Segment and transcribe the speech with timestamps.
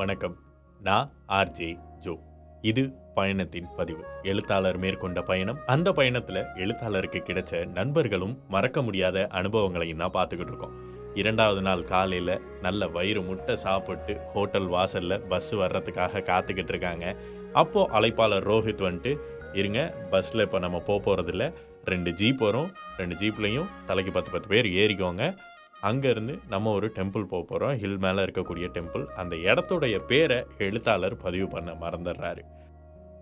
[0.00, 0.36] வணக்கம்.
[0.80, 2.18] நான் RJ Joe
[2.60, 4.04] இது பயணத்தின் பதிவு.
[4.22, 5.58] எழுத்தாளர் மேற்கொண்ட பயணம்.
[5.66, 10.74] அந்த பயணத்தில் எழுத்தாளருக்கு கிடைச்ச நண்பர்களும் மறக்க முடியாத அனுபவங்களையும் தான் பார்த்துக்கிட்டு இருக்கோம்.
[11.14, 17.16] இரண்டாவது நாள் காலையில் நல்ல வயிறு முட்டை சாப்பிட்டு ஹோட்டல் வாசலில் பஸ் வர்றதுக்காக காத்துக்கிட்டு இருக்காங்க.
[17.52, 19.16] அப்போது அழைப்பாளர் ரோஹித் வந்துட்டு
[19.52, 21.54] இருங்க பஸ்ஸில் இப்போ நம்ம போக போகிறதில்ல
[21.84, 22.72] ரெண்டு ஜீப் வரும்.
[22.96, 25.36] ரெண்டு ஜீப்லேயும் தலைக்கு பத்து பத்து பேர் ஏறிக்கோங்க.
[25.82, 31.48] அங்கேருந்து நம்ம ஒரு டெம்பிள் போக போகிறோம் ஹில் மேலே இருக்கக்கூடிய டெம்பிள் அந்த இடத்துடைய பேரை எழுத்தாளர் பதிவு
[31.48, 32.38] பண்ண மறந்துடுறாரு.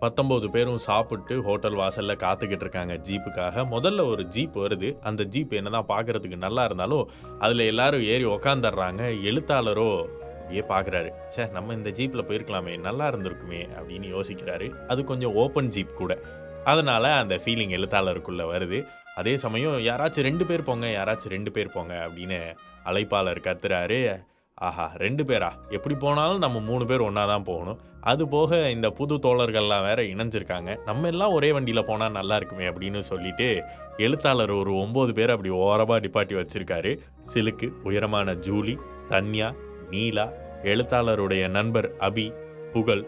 [0.01, 3.65] பத்தொம்போது பேரும் சாப்பிட்டு ஹோட்டல் வாசலில் காத்துக்கிட்டு இருக்காங்க ஜீப்புக்காக.
[3.71, 4.99] முதல்ல ஒரு ஜீப் வருது.
[4.99, 9.01] அந்த ஜீப் என்னதான் பார்க்கறதுக்கு நல்லா இருந்தாலும் அதில் எல்லாரும் ஏறி உக்காந்துடுறாங்க.
[9.23, 11.11] எழுத்தாளரோ அப்படியே பார்க்குறாரு.
[11.35, 12.79] ச்சே நம்ம இந்த ஜீப்பில் போயிருக்கலாமே.
[12.79, 14.85] நல்லா இருந்திருக்குமே அப்படின்னு யோசிக்கிறாரு.
[14.87, 16.19] அது கொஞ்சம் ஓப்பன் ஜீப் கூட.
[16.63, 18.87] அதனால் அந்த ஃபீலிங் எழுத்தாளருக்குள்ளே வருது.
[19.15, 24.19] அதே சமயம் யாராச்சும் ரெண்டு பேர் போங்க யாராச்சும் ரெண்டு பேர் போங்க அப்படின்னு அழைப்பாளர் கத்துறாரு.
[24.53, 25.49] ஆஹா ரெண்டு பேரா?
[25.69, 27.79] எப்படி போனாலும் நம்ம மூணு பேர் ஒன்றா தான் போகணும்.
[28.01, 30.83] அது போக இந்த புது தோழர்கள்லாம் வேற இணைஞ்சிருக்காங்க.
[30.85, 33.63] நம்ம எல்லாம் ஒரே வண்டியில் போனால் நல்லா இருக்குமே அப்படின்னு சொல்லிட்டு
[33.97, 36.99] எழுத்தாளர் ஒரு ஒம்பது பேர் அப்படி ஓரமாக டிப்பாட்டி வச்சிருக்காரு.
[37.33, 38.77] சிலுக்கு உயரமான ஜூலி
[39.09, 39.55] தன்யா
[39.89, 40.31] நீலா
[40.63, 42.33] எழுத்தாளருடைய நண்பர் அபி
[42.71, 43.05] புகழ்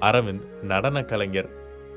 [0.00, 1.50] அரவிந்த் நடன கலைஞர்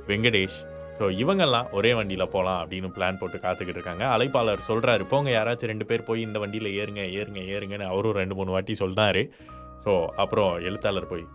[0.07, 0.59] வெங்கடேஷ்
[0.97, 4.03] ஸோ இவங்கெல்லாம் ஒரே வண்டியில் போகலாம் அப்படின்னு பிளான் போட்டு காத்துக்கிட்டு இருக்காங்க.
[4.15, 8.53] அழைப்பாளர் சொல்கிறாரு போங்க யாராச்சும் ரெண்டு பேர் போய் இந்த வண்டியில் ஏறுங்க ஏறுங்க ஏறுங்கன்னு அவரும் ரெண்டு மூணு
[8.55, 9.23] வாட்டி சொல்கிறாரு
[9.85, 9.93] ஸோ
[10.23, 11.25] அப்புறம் எழுத்தாளர் போய்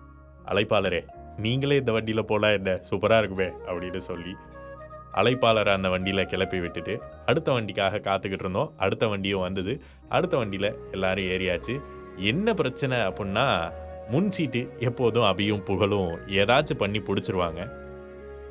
[0.53, 1.01] அழைப்பாளரே
[1.45, 2.71] நீங்களே இந்த வண்டியில் போகலாம் என்ன?
[2.89, 4.33] சூப்பராக இருக்குமே அப்படின்னு சொல்லி
[5.21, 6.95] அழைப்பாளரை அந்த வண்டியில் கிளப்பி விட்டுட்டு
[7.27, 8.71] அடுத்த வண்டிக்காக காத்துக்கிட்டு இருந்தோம்.
[8.85, 9.73] அடுத்த வண்டியும் வந்தது.
[10.09, 11.75] அடுத்த வண்டியில் எல்லாரும் ஏறியாச்சு.
[12.31, 13.47] என்ன பிரச்சனை அப்படின்னா
[14.11, 17.61] முன் சீட்டு எப்போதும் அபியும் புகழும் ஏதாச்சும் பண்ணி பிடிச்சிருவாங்க.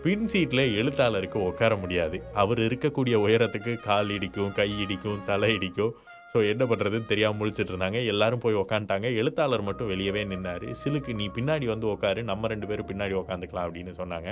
[0.04, 2.18] பின் சீட்டில் எழுத்தாளருக்கு உட்கார முடியாது.
[2.42, 5.92] அவர் இருக்கக்கூடிய உயரத்துக்கு கால் இடிக்கும் கை இடிக்கும் தலை இடிக்கும்.
[6.32, 8.06] ஸோ என்ன பண்ணுறதுன்னு தெரியாமல் முழிச்சிட்டு இருந்தாங்க.
[8.06, 9.08] எல்லாரும் போய் உக்காந்துட்டாங்க.
[9.22, 10.66] எழுத்தாளர் மட்டும் வெளியவே நின்னார்.
[10.82, 14.32] சிலுக்கு நீ பின்னாடி வந்து உட்காரு நம்ம ரெண்டு பேரும் பின்னாடி உக்காந்துக்கலாம் அப்படின்னு சொன்னாங்க.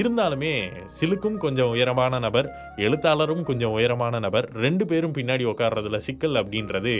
[0.00, 0.52] இருந்தாலுமே
[1.00, 2.48] சிலுக்கும் கொஞ்சம் உயரமான நபர்
[2.86, 4.48] எழுத்தாளரும் கொஞ்சம் உயரமான நபர்.
[4.66, 6.94] ரெண்டு பேரும் பின்னாடி உட்கார்றதுல சிக்கல் அப்படின்றது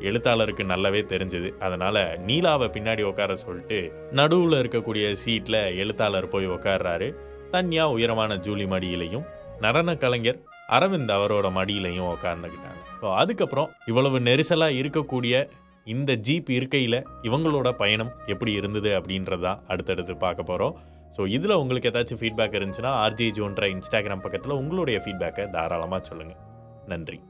[0.00, 1.58] எழுத்தாளருக்கு நல்லாவே தெரிஞ்சது.
[1.58, 7.14] அதனால நீலாவை பின்னாடி உட்கார சொல்லிட்டு நடுவில் இருக்கக்கூடிய சீட்டில் எழுத்தாளர் போய் உட்கார்றாரு.
[7.52, 9.26] தன்யா உயரமான ஜூலி மடியிலையும்
[9.60, 15.48] நடன கலைஞர் அரவிந்த் அவரோட மடியிலையும் உட்கார்ந்துக்கிட்டாங்க ஸோ அதுக்கப்புறம் இவ்வளவு நெரிசலாக இருக்கக்கூடிய
[15.86, 20.76] இந்த ஜீப் இருக்கையில் இவங்களோட பயணம் எப்படி இருந்தது அப்படின்றதான் அடுத்தடுத்து பார்க்க போகிறோம்
[21.16, 26.40] ஸோ இதில் உங்களுக்கு ஏதாச்சும் ஃபீட்பேக் இருந்துச்சுன்னா ஆர்ஜி ஜோன்ற இன்ஸ்டாகிராம் பக்கத்தில் உங்களுடைய ஃபீட்பேக்கை தாராளமாக சொல்லுங்கள்
[26.88, 27.20] நன்றி.